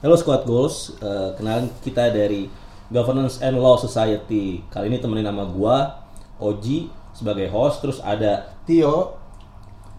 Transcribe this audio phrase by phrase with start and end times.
[0.00, 2.48] Halo Squad Goals, Eh, kenalin kita dari
[2.88, 4.64] Governance and Law Society.
[4.72, 6.08] Kali ini temenin nama gua
[6.40, 9.20] Oji sebagai host, terus ada Tio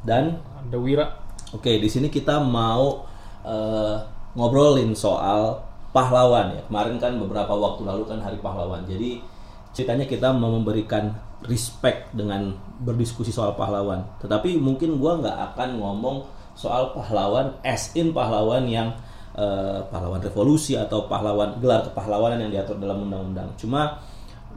[0.02, 1.06] dan Ada Wira.
[1.54, 3.06] oke di sini kita mau
[3.46, 3.98] eh,
[4.34, 5.62] ngobrolin soal
[5.94, 6.66] pahlawan ya.
[6.66, 8.82] Kemarin kan beberapa waktu lalu kan Hari Pahlawan.
[8.90, 9.22] Jadi
[9.70, 11.14] ceritanya kita mau memberikan
[11.46, 14.02] respect dengan berdiskusi soal pahlawan.
[14.18, 16.26] Tetapi mungkin gua nggak akan ngomong
[16.58, 18.98] soal pahlawan as in pahlawan yang
[19.38, 23.52] eh, pahlawan revolusi atau pahlawan gelar kepahlawanan yang diatur dalam undang-undang.
[23.56, 24.00] Cuma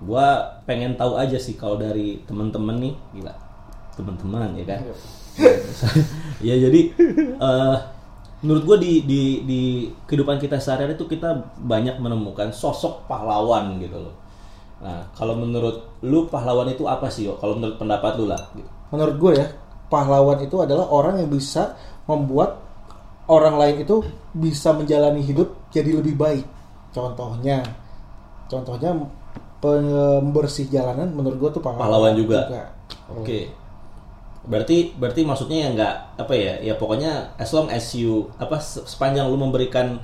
[0.03, 3.35] gua pengen tahu aja sih kalau dari teman-teman nih, gila
[3.95, 4.81] teman-teman ya kan.
[6.47, 6.81] ya jadi
[7.39, 7.77] eh,
[8.45, 9.61] menurut gue di, di di
[10.05, 14.15] kehidupan kita sehari-hari itu kita banyak menemukan sosok pahlawan gitu loh.
[14.85, 17.41] Nah kalau menurut lu pahlawan itu apa sih yo?
[17.41, 18.43] Kalau menurut pendapat lu lah.
[18.53, 18.71] Gitu.
[18.95, 19.47] menurut gue ya
[19.91, 21.75] pahlawan itu adalah orang yang bisa
[22.07, 22.61] membuat
[23.31, 24.05] orang lain itu
[24.37, 26.45] bisa menjalani hidup jadi lebih baik
[26.93, 27.65] contohnya
[28.49, 28.93] contohnya
[29.65, 32.69] pembersih jalanan menurut gue tuh pahlawan, Pahlawan juga.
[33.09, 33.49] Oke.
[34.45, 36.53] Berarti berarti maksudnya ya nggak apa ya?
[36.61, 39.97] Ya pokoknya as long as you apa se- sepanjang lu memberikan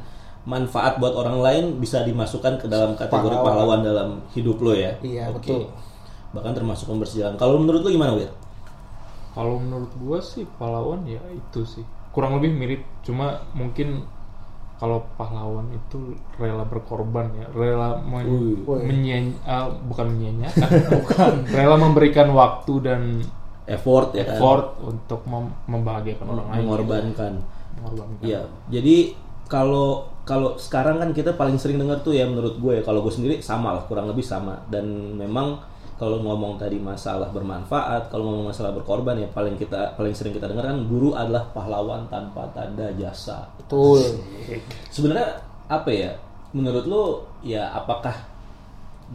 [0.49, 3.45] manfaat buat orang lain bisa dimasukkan ke dalam kategori Pahlawan.
[3.45, 4.97] pahlawan, dalam hidup lo ya.
[5.05, 5.45] Iya, Oke.
[5.45, 5.63] betul.
[6.33, 7.37] Bahkan termasuk pembersih jalan.
[7.37, 8.33] Kalau menurut lu gimana, Wir?
[9.37, 11.85] Kalau menurut gua sih pahlawan ya itu sih.
[12.11, 14.03] Kurang lebih mirip, cuma mungkin
[14.77, 18.25] kalau pahlawan itu rela berkorban ya, rela men.
[18.65, 18.89] Wih.
[18.89, 20.69] menyen- ah, bukan menyanyiakan,
[21.05, 23.03] bukan, rela memberikan waktu dan
[23.71, 24.35] Effort ya kan?
[24.35, 26.59] effort untuk mem- membahagiakan orang lain.
[26.67, 27.33] mengorbankan.
[27.79, 28.25] Mengorbankan.
[28.27, 28.41] Iya.
[28.67, 29.15] Jadi
[29.47, 33.11] kalau kalau sekarang kan kita paling sering dengar tuh ya menurut gue ya kalau gue
[33.11, 35.59] sendiri sama lah kurang lebih sama dan memang
[36.01, 40.49] kalau ngomong tadi masalah bermanfaat kalau ngomong masalah berkorban ya paling kita paling sering kita
[40.49, 43.45] dengar kan guru adalah pahlawan tanpa tanda jasa.
[43.61, 44.01] Betul.
[44.89, 45.37] Sebenarnya
[45.69, 46.17] apa ya?
[46.57, 47.05] Menurut lo
[47.45, 48.17] ya apakah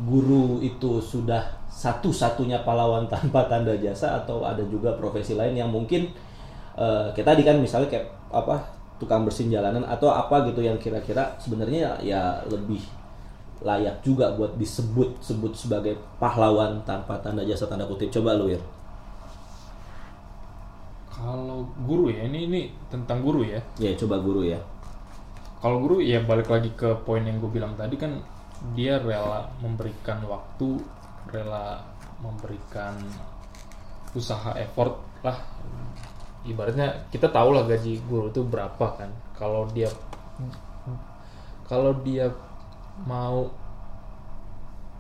[0.05, 6.05] guru itu sudah satu-satunya pahlawan tanpa tanda jasa atau ada juga profesi lain yang mungkin
[6.77, 8.61] eh, kayak tadi kan misalnya kayak apa
[9.01, 12.79] tukang bersihin jalanan atau apa gitu yang kira-kira sebenarnya ya lebih
[13.63, 18.59] layak juga buat disebut sebut sebagai pahlawan tanpa tanda jasa tanda kutip coba lu ya
[21.15, 22.61] Kalau guru ya, ini ini
[22.91, 23.63] tentang guru ya.
[23.79, 24.59] ya coba guru ya
[25.63, 28.19] Kalau guru ya balik lagi ke poin yang gue bilang tadi kan
[28.75, 30.79] dia rela memberikan waktu,
[31.29, 31.83] rela
[32.23, 32.97] memberikan
[34.15, 35.37] usaha effort lah.
[36.45, 39.09] Ibaratnya kita tahu lah gaji guru itu berapa kan.
[39.35, 39.89] Kalau dia
[41.65, 42.29] kalau dia
[43.03, 43.51] mau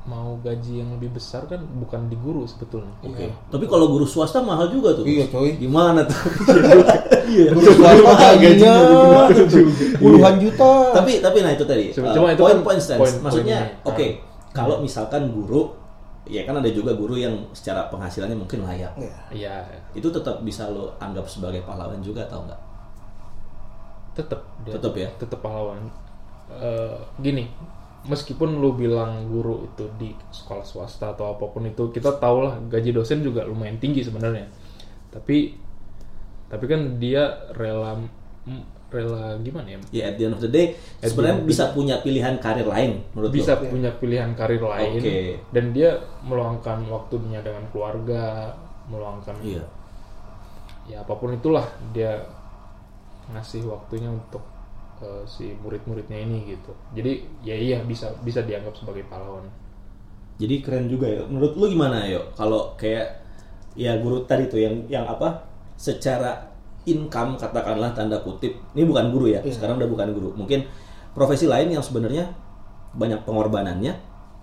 [0.05, 2.93] mau gaji yang lebih besar kan bukan di guru sebetulnya.
[3.01, 3.25] Oke.
[3.49, 5.01] Tapi kalau guru swasta mahal juga tuh.
[5.01, 5.57] Iya, coy.
[5.57, 6.13] Gimana tuh?
[7.25, 8.73] Guru swasta gajinya
[9.97, 11.89] puluhan juta tapi tapi nah itu tadi.
[11.89, 13.01] Cuma- uh, cuma itu point kan point stance.
[13.01, 14.09] poin- Maksudnya oke, Ah.
[14.53, 15.73] kalau misalkan guru
[16.25, 18.93] ya kan ada juga guru yang secara penghasilannya mungkin layak.
[18.95, 19.15] Iya.
[19.31, 19.55] Iya,
[19.93, 22.61] Itu tetap bisa lo anggap sebagai pahlawan juga atau enggak?
[24.13, 25.09] tetap dia Tetep ya?
[25.17, 25.81] tetap pahlawan
[26.47, 27.49] Eh, gini
[28.05, 32.57] meskipun lu bilang guru itu di sekolah swasta atau apa pun itu kita tahu lah
[32.63, 34.45] gaji dosen juga lumayan tinggi sebenarnya
[35.09, 35.57] tapi
[36.45, 37.97] tapi kan dia rela
[38.45, 41.63] m- rela gimana ya Ya at the end of the day At sebenarnya the bisa
[41.71, 43.67] punya pilihan karir lain menurut bisa lo.
[43.67, 45.17] punya pilihan karir lain Oke.
[45.49, 45.89] dan dia
[46.21, 48.53] meluangkan waktunya dengan keluarga
[48.85, 49.65] meluangkan Iya.
[50.85, 52.21] ya apa pun itulah dia
[53.27, 54.45] ngasih waktunya untuk
[55.03, 59.47] eh, si murid-muridnya ini gitu jadi ya iya bisa bisa dianggap sebagai pahlawan
[60.35, 61.23] Jadi keren juga ya.
[61.23, 62.19] Menurut lu gimana yo?
[62.35, 63.23] Kalau kayak
[63.75, 65.47] ya guru tadi tuh yang yang apa?
[65.79, 66.51] Secara
[66.83, 68.51] income katakanlah tanda kutip.
[68.75, 69.39] Ini bukan guru ya.
[69.47, 70.29] Sekarang udah bukan guru.
[70.35, 70.67] Mungkin
[71.15, 72.35] profesi lain yang sebenarnya
[72.95, 73.95] banyak pengorbanannya,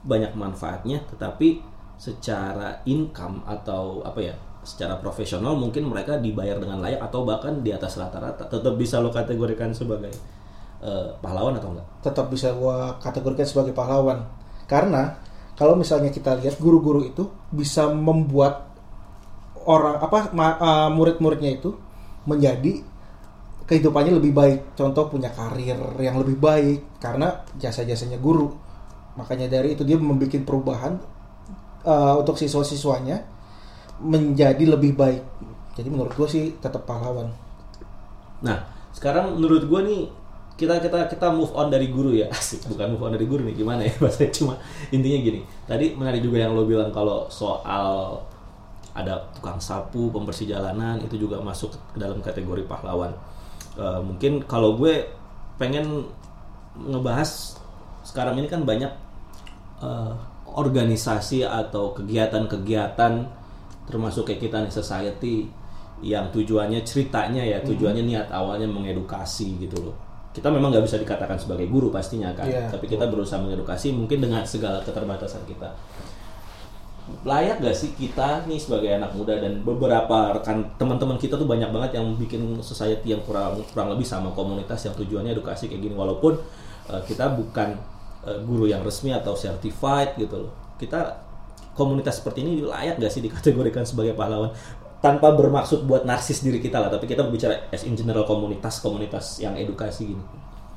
[0.05, 1.61] banyak manfaatnya, tetapi
[2.01, 4.35] secara income atau apa ya?
[4.63, 8.47] Secara profesional mungkin mereka dibayar dengan layak atau bahkan di atas rata-rata.
[8.49, 10.15] Tetap bisa lo kategorikan sebagai
[10.83, 11.89] eh, pahlawan atau enggak?
[12.03, 14.27] tetap bisa gua kategorikan sebagai pahlawan.
[14.67, 15.15] Karena
[15.55, 18.67] kalau misalnya kita lihat guru-guru itu bisa membuat
[19.63, 21.71] orang apa uh, murid-muridnya itu
[22.27, 22.83] menjadi
[23.67, 24.61] kehidupannya lebih baik.
[24.75, 28.51] Contoh punya karir yang lebih baik karena jasa-jasanya guru.
[29.15, 30.99] Makanya dari itu dia membuat perubahan
[31.87, 33.23] uh, untuk siswa-siswanya
[34.03, 35.23] menjadi lebih baik.
[35.79, 37.31] Jadi menurut gue sih tetap pahlawan.
[38.43, 40.03] Nah, sekarang menurut gue nih
[40.57, 42.29] kita kita kita move on dari guru ya.
[42.35, 43.93] Asik bukan move on dari guru nih gimana ya?
[44.03, 44.55] Bahasanya cuma
[44.93, 45.41] intinya gini.
[45.65, 48.21] Tadi menarik juga yang lo bilang kalau soal
[48.93, 53.13] ada tukang sapu pembersih jalanan itu juga masuk ke dalam kategori pahlawan.
[53.81, 55.09] Eh, mungkin kalau gue
[55.57, 56.05] pengen
[56.77, 57.57] ngebahas
[58.05, 58.93] sekarang ini kan banyak
[59.81, 60.13] eh,
[60.53, 63.25] organisasi atau kegiatan-kegiatan
[63.89, 65.49] termasuk kayak kita nih society
[66.03, 71.37] yang tujuannya ceritanya ya tujuannya niat awalnya mengedukasi gitu loh kita memang nggak bisa dikatakan
[71.37, 72.49] sebagai guru pastinya kan.
[72.49, 75.69] Iya, tapi kita berusaha mengedukasi mungkin dengan segala keterbatasan kita.
[77.27, 81.69] Layak gak sih kita nih sebagai anak muda dan beberapa rekan teman-teman kita tuh banyak
[81.69, 85.95] banget yang bikin society yang kurang kurang lebih sama komunitas yang tujuannya edukasi kayak gini.
[85.99, 86.41] Walaupun
[86.89, 87.77] eh, kita bukan
[88.25, 90.53] eh, guru yang resmi atau certified gitu loh.
[90.81, 91.21] Kita
[91.77, 94.55] komunitas seperti ini layak gak sih dikategorikan sebagai pahlawan
[95.03, 99.43] tanpa bermaksud buat narsis diri kita lah tapi kita berbicara as in general komunitas komunitas
[99.43, 100.25] yang edukasi gini.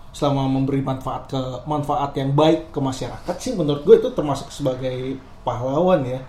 [0.10, 5.22] Selama memberi manfaat ke manfaat yang baik ke masyarakat sih menurut gue itu termasuk sebagai
[5.46, 6.20] pahlawan ya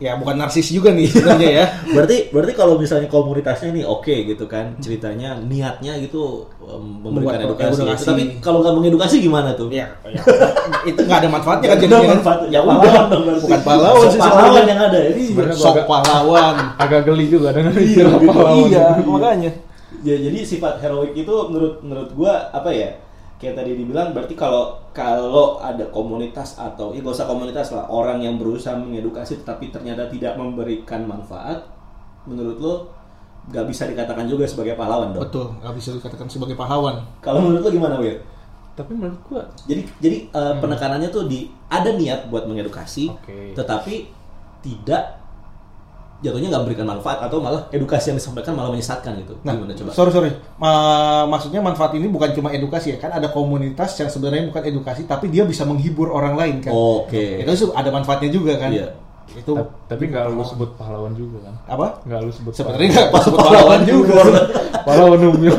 [0.00, 1.64] ya bukan narsis juga nih sebenarnya ya
[1.94, 7.60] berarti berarti kalau misalnya komunitasnya nih oke gitu kan ceritanya niatnya gitu um, memberikan Membuat
[7.68, 8.04] edukasi, edukasi.
[8.08, 10.20] tapi kalau nggak mengedukasi gimana tuh ya, ya.
[10.88, 12.00] itu nggak ada manfaatnya kan kan?
[12.16, 12.38] manfaat.
[12.48, 15.10] ya Pahlawan udah bukan pahlawan sih pahlawan yang ada ya
[15.52, 18.28] sok pahlawan agak geli juga dengan Iya, istilah gitu.
[18.32, 19.10] pahlawan iya itu.
[19.12, 19.50] makanya
[20.00, 22.96] ya jadi sifat heroik itu menurut menurut gua apa ya
[23.40, 28.20] kayak tadi dibilang berarti kalau kalau ada komunitas atau ya gak usah komunitas lah orang
[28.20, 31.64] yang berusaha mengedukasi tetapi ternyata tidak memberikan manfaat
[32.28, 32.74] menurut lo
[33.48, 37.64] gak bisa dikatakan juga sebagai pahlawan dong betul nggak bisa dikatakan sebagai pahlawan kalau menurut
[37.64, 38.20] lo gimana Wir?
[38.70, 43.52] Tapi menurut gua Jadi jadi uh, penekanannya tuh di ada niat buat mengedukasi, Oke.
[43.52, 44.08] tetapi
[44.64, 45.19] tidak
[46.20, 49.40] jatuhnya nggak memberikan manfaat atau malah edukasi yang disampaikan malah menyesatkan gitu.
[49.40, 49.90] Nah, Gimana coba?
[49.90, 54.44] sorry sorry, Ma- maksudnya manfaat ini bukan cuma edukasi ya kan ada komunitas yang sebenarnya
[54.46, 56.70] bukan edukasi tapi dia bisa menghibur orang lain kan.
[56.70, 57.40] Oke.
[57.40, 58.68] Itu sih ada manfaatnya juga kan.
[58.68, 58.92] Iya.
[59.30, 61.54] Itu Ta- tapi nggak lu sebut pahlawan juga kan?
[61.64, 62.02] apa?
[62.02, 64.12] Nggak lu sebut Sebenarnya nggak sebut pahlawan pahlawan juga.
[64.86, 65.20] pahlawan.
[65.22, 65.56] umur.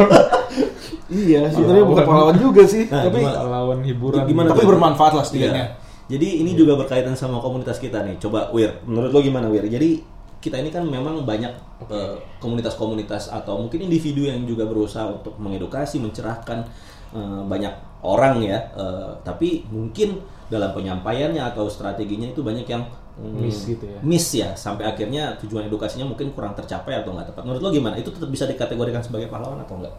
[1.07, 3.35] iya, sebenarnya bukan pahlawan juga sih, Nah, tapi gimana?
[3.37, 4.23] pahlawan hiburan.
[4.23, 4.69] Gimana tapi tuh?
[4.69, 5.27] bermanfaat lah Iya.
[5.27, 5.65] setidaknya.
[6.11, 8.19] Jadi ini juga berkaitan sama komunitas kita nih.
[8.19, 9.63] Coba Wir, menurut lo gimana Wir?
[9.63, 10.03] Jadi
[10.41, 11.53] kita ini kan memang banyak
[11.87, 16.65] eh, komunitas-komunitas atau mungkin individu yang juga berusaha untuk mengedukasi, mencerahkan
[17.13, 18.59] eh, banyak orang ya.
[18.73, 22.83] Eh, tapi mungkin dalam penyampaiannya atau strateginya itu banyak yang
[23.21, 23.99] mm, Miss gitu ya.
[24.03, 27.45] Miss ya, sampai akhirnya tujuan edukasinya mungkin kurang tercapai atau nggak tepat.
[27.47, 27.95] Menurut lo gimana?
[27.95, 29.95] Itu tetap bisa dikategorikan sebagai pahlawan atau enggak?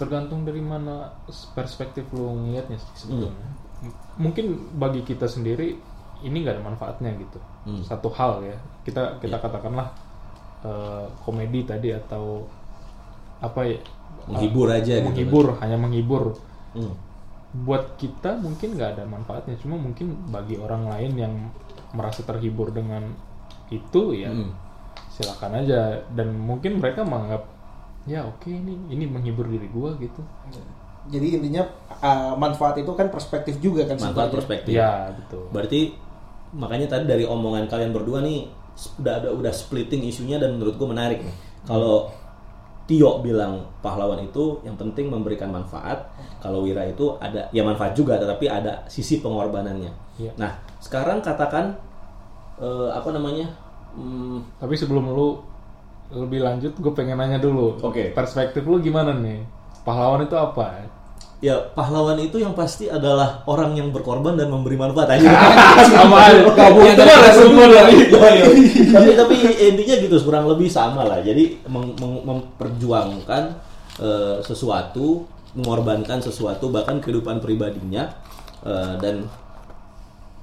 [0.00, 1.12] tergantung dari mana
[1.52, 3.36] perspektif lu ngelihatnya sebetulnya.
[3.84, 3.92] Hmm.
[4.16, 4.46] Mungkin
[4.80, 5.76] bagi kita sendiri
[6.22, 7.38] ini nggak ada manfaatnya gitu.
[7.64, 7.82] Hmm.
[7.82, 8.56] Satu hal ya.
[8.82, 9.44] Kita kita Iya.
[9.44, 9.88] katakanlah
[10.60, 12.44] eh, komedi tadi atau
[13.40, 13.80] apa ya?
[14.28, 15.06] Menghibur aja gitu.
[15.06, 16.36] menghibur hanya menghibur.
[16.76, 16.92] Hmm.
[17.64, 19.56] Buat kita mungkin nggak ada manfaatnya.
[19.56, 21.34] Cuma mungkin bagi orang lain yang
[21.90, 23.10] merasa terhibur dengan
[23.70, 24.52] itu ya Hmm.
[25.10, 27.42] silakan aja dan mungkin mereka menganggap
[28.04, 30.22] ya oke ini ini menghibur diri gua gitu.
[31.08, 31.64] Jadi intinya
[31.98, 34.34] uh, manfaat itu kan perspektif juga kan Manfaat sebenarnya.
[34.36, 34.72] perspektif.
[34.72, 35.42] Ya betul.
[35.50, 35.80] Berarti
[36.54, 38.50] makanya tadi dari omongan kalian berdua nih
[39.02, 41.36] udah ada udah splitting isunya dan menurut gue menarik nih.
[41.68, 42.10] Kalau
[42.90, 46.10] Tio bilang pahlawan itu yang penting memberikan manfaat.
[46.42, 49.92] Kalau Wira itu ada ya manfaat juga tetapi ada sisi pengorbanannya.
[50.18, 50.34] Iya.
[50.34, 51.78] Nah, sekarang katakan
[52.58, 53.46] eh, apa namanya?
[53.94, 55.38] Hmm, Tapi sebelum lu
[56.10, 57.78] lebih lanjut, gue pengen nanya dulu.
[57.78, 58.10] Oke.
[58.10, 59.46] Perspektif lu gimana nih?
[59.86, 60.82] Pahlawan itu apa?
[61.40, 65.24] Ya pahlawan itu yang pasti adalah orang yang berkorban dan memberi manfaat aja.
[65.88, 66.28] Sama.
[66.52, 67.94] Kamu itu mah resumnya dari.
[68.12, 68.46] Iya, iya.
[68.92, 71.56] tapi tapi intinya gitu kurang lebih sama lah jadi
[72.20, 73.42] memperjuangkan
[73.98, 75.24] eh, sesuatu
[75.56, 78.12] mengorbankan sesuatu bahkan kehidupan pribadinya
[78.62, 79.26] eh, dan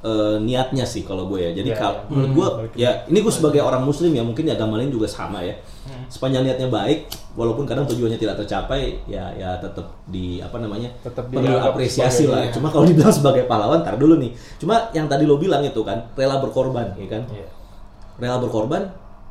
[0.04, 2.10] eh, niatnya sih kalau gue ya jadi Ya, kal- ya.
[2.10, 5.42] menurut gue ya ini gue sebagai orang muslim ya mungkin ya agama lain juga sama
[5.42, 5.56] ya
[5.88, 6.04] Hmm.
[6.12, 11.32] sepanjang niatnya baik walaupun kadang tujuannya tidak tercapai ya ya tetap di apa namanya Tetap
[11.32, 12.52] perlu apresiasi lah ya.
[12.52, 16.04] cuma kalau dibilang sebagai pahlawan tar dulu nih cuma yang tadi lo bilang itu kan
[16.14, 17.48] rela berkorban ya kan Iya.
[18.20, 18.84] rela berkorban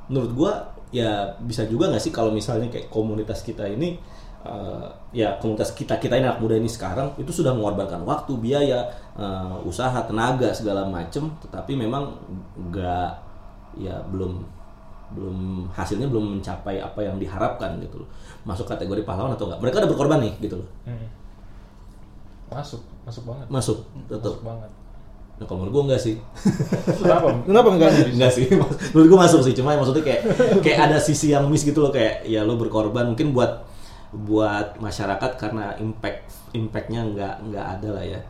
[0.08, 0.52] menurut gua
[0.88, 4.00] ya bisa juga nggak sih kalau misalnya kayak komunitas kita ini
[4.40, 8.80] eh, ya komunitas kita kita ini anak muda ini sekarang itu sudah mengorbankan waktu biaya
[9.12, 12.16] eh, usaha tenaga segala macem tetapi memang
[12.56, 13.10] nggak
[13.76, 14.40] ya belum
[15.08, 15.38] belum
[15.70, 18.08] hasilnya belum mencapai apa yang diharapkan gitu loh
[18.42, 21.06] masuk kategori pahlawan atau enggak mereka udah berkorban nih gitu loh Hmm.
[22.46, 23.46] Masuk, masuk banget.
[23.48, 24.70] masuk tetap Masuk banget.
[25.36, 26.14] nah kalau menurut gua enggak sih
[26.96, 27.28] Kenapa?
[27.50, 27.90] Kenapa enggak?
[28.08, 28.46] Enggak sih,
[28.88, 29.52] menurut gue masuk sih.
[29.52, 30.22] Cuma maksudnya kayak
[30.58, 33.66] kayak ada sisi yang miss gitu loh kayak ya lo berkorban mungkin buat
[34.16, 38.20] buat masyarakat karena impact impactnya nggak nggak ada lah ya.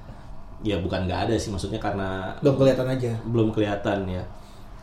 [0.60, 3.12] Ya bukan nggak ada sih maksudnya karena Belum kelihatan aja.
[3.22, 4.24] belum kelihatan ya.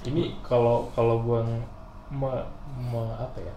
[0.05, 1.41] Ini kalau kalau gua
[2.13, 2.29] me,
[2.83, 3.53] me- apa ya?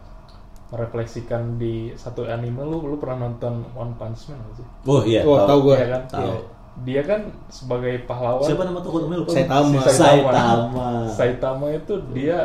[0.67, 4.67] merefleksikan di satu anime lu lu pernah nonton One Punch Man nggak sih?
[4.83, 5.23] Oh iya.
[5.23, 5.77] Wah, tahu gue.
[5.79, 6.03] Iya kan?
[6.11, 6.27] Tahu.
[6.27, 6.37] Iya.
[6.77, 9.31] Dia kan sebagai pahlawan Siapa nama tokoh namanya lupa?
[9.33, 9.79] Saitama.
[9.79, 10.89] Si Saitama.
[11.09, 12.39] Saitama itu dia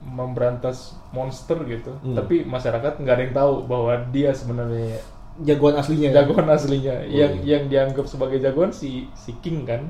[0.00, 2.12] memberantas monster gitu, Hmm.
[2.12, 5.00] tapi masyarakat nggak ada yang tahu bahwa dia sebenarnya
[5.40, 6.12] Jagoan aslinya.
[6.12, 6.96] jagoan aslinya.
[7.08, 7.56] yang iya.
[7.56, 9.80] yang dianggap sebagai jagoan si si King kan.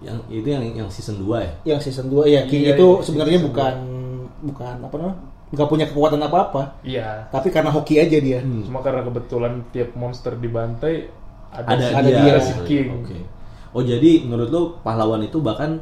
[0.00, 1.52] Yang itu yang yang season 2 ya.
[1.74, 3.74] Yang season 2 ya King Iya, itu iya, sebenarnya bukan
[4.40, 5.18] bukan apa namanya?
[5.50, 6.62] Nggak punya kekuatan apa-apa.
[6.86, 7.26] Iya.
[7.28, 8.38] Tapi karena hoki aja dia.
[8.40, 8.62] Hmm.
[8.62, 11.10] Cuma karena kebetulan tiap monster dibantai
[11.50, 12.22] ada, Ada, si- ada dia.
[12.22, 12.34] dia.
[12.38, 12.88] si King.
[13.02, 13.18] Oke.
[13.70, 15.78] Oh jadi menurut lo pahlawan itu bahkan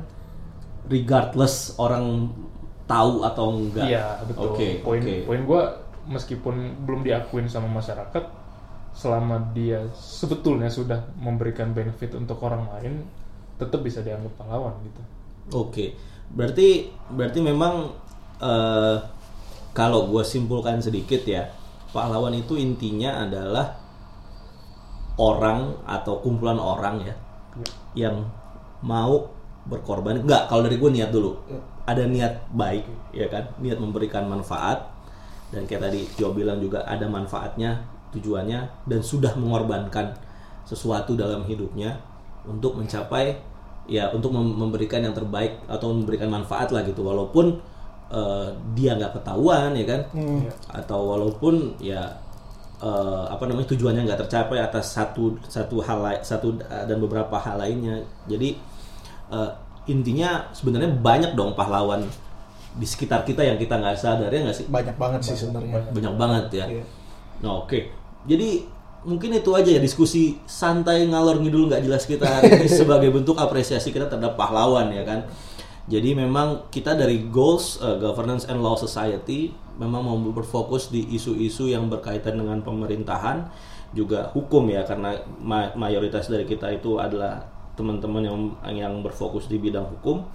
[0.88, 2.32] regardless orang
[2.88, 3.84] tahu atau enggak.
[3.84, 4.56] Iya betul.
[4.56, 4.80] Oke.
[4.80, 5.14] poin oke.
[5.28, 5.62] poin gue
[6.08, 6.54] meskipun
[6.88, 8.24] belum diakuin sama masyarakat,
[8.96, 13.04] selama dia sebetulnya sudah memberikan benefit untuk orang lain,
[13.60, 15.02] tetap bisa dianggap pahlawan gitu.
[15.52, 15.92] Oke,
[16.32, 17.92] berarti berarti memang
[18.42, 18.96] eh,
[19.74, 21.46] kalau gue simpulkan sedikit ya,
[21.94, 23.78] pahlawan itu intinya adalah
[25.18, 27.14] orang atau kumpulan orang ya
[27.94, 28.22] yang
[28.82, 29.26] mau
[29.66, 30.22] berkorban.
[30.22, 31.34] Enggak, kalau dari gue niat dulu,
[31.84, 34.94] ada niat baik ya kan, niat memberikan manfaat.
[35.48, 37.80] Dan kayak tadi Jo bilang juga ada manfaatnya,
[38.12, 40.12] tujuannya dan sudah mengorbankan
[40.68, 41.96] sesuatu dalam hidupnya
[42.44, 43.40] untuk mencapai
[43.88, 47.00] ya untuk mem- memberikan yang terbaik atau memberikan manfaat lah gitu.
[47.00, 47.56] Walaupun
[48.10, 50.00] eh, dia nggak ketahuan ya kan
[50.70, 52.02] atau walaupun ya
[52.78, 57.58] eh, apa namanya tujuannya nggak tercapai atas satu satu hal satu eh, dan beberapa hal
[57.58, 58.54] lainnya jadi
[59.28, 59.50] eh,
[59.86, 62.04] intinya sebenarnya banyak dong pahlawan
[62.76, 65.82] di sekitar kita yang kita nggak sadar ya nggak sih Banyak banget sih sebenarnya.
[65.90, 66.66] banyak banget ya.
[66.68, 66.84] Iya.
[67.42, 67.80] Nah, oke.
[68.28, 68.62] Jadi
[69.02, 73.34] mungkin itu aja ya diskusi santai ngalor ngidul nggak jelas kita hari ini sebagai bentuk
[73.34, 75.26] apresiasi kita terhadap pahlawan ya kan.
[75.88, 81.72] Jadi memang kita dari goals uh, governance and law society memang mau berfokus di isu-isu
[81.72, 83.48] yang berkaitan dengan pemerintahan
[83.96, 87.40] juga hukum ya karena ma- mayoritas dari kita itu adalah
[87.72, 88.36] teman-teman yang
[88.68, 90.28] yang berfokus di bidang hukum.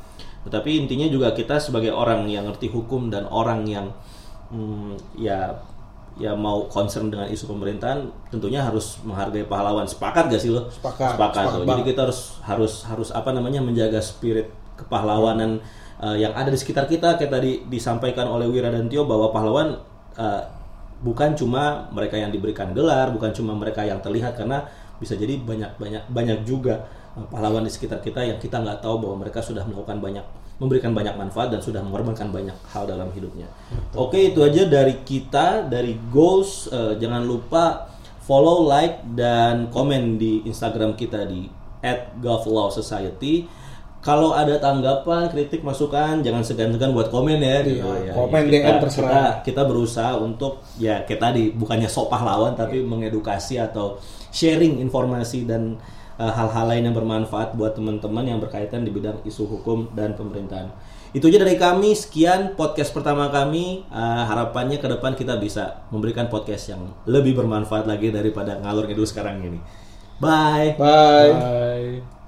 [0.50, 3.93] Tetapi intinya juga kita sebagai orang yang ngerti hukum dan orang yang
[4.50, 5.53] hmm, ya
[6.17, 9.86] ya mau concern dengan isu pemerintahan tentunya harus menghargai pahlawan.
[9.86, 10.65] Sepakat gak sih lo?
[10.69, 15.63] Sepakat, sepakat, sepakat jadi kita harus harus harus apa namanya menjaga spirit kepahlawanan
[16.03, 19.79] eh, yang ada di sekitar kita kayak tadi disampaikan oleh Wira dan Tio bahwa pahlawan
[20.19, 20.43] eh,
[21.03, 24.63] bukan cuma mereka yang diberikan gelar bukan cuma mereka yang terlihat karena
[25.01, 28.99] bisa jadi banyak banyak banyak juga eh, pahlawan di sekitar kita yang kita nggak tahu
[29.03, 30.25] bahwa mereka sudah melakukan banyak
[30.61, 33.49] memberikan banyak manfaat dan sudah mengorbankan banyak hal dalam hidupnya.
[33.97, 37.85] Oke itu aja dari kita dari goals Eh, jangan lupa
[38.25, 41.45] follow like dan komen di Instagram kita di
[42.23, 43.45] @golflawsociety.
[44.03, 47.63] Kalau ada tanggapan, kritik, masukan, jangan segan-segan buat komen ya.
[47.63, 48.12] gitu ya.
[48.12, 49.39] komen, kita, DM terserah.
[49.39, 53.95] Kita, kita berusaha untuk ya kayak tadi bukannya sok pahlawan tapi mengedukasi atau
[54.36, 55.79] sharing informasi dan
[56.19, 60.67] uh, hal-hal lain yang bermanfaat buat teman-teman yang berkaitan di bidang isu hukum dan pemerintahan.
[61.13, 61.95] Itu aja dari kami.
[61.95, 63.88] Sekian podcast pertama kami.
[63.88, 69.07] Uh, harapannya ke depan kita bisa memberikan podcast yang lebih bermanfaat lagi daripada ngalur ngidul
[69.07, 69.63] sekarang ini.
[70.19, 70.75] Bye.
[70.75, 71.31] Bye.
[71.31, 72.22] Bye.